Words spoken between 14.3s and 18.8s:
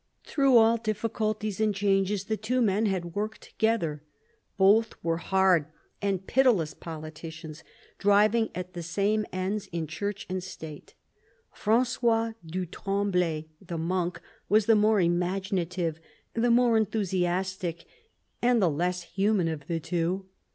was the more imaginative, the more enthusiastic, and the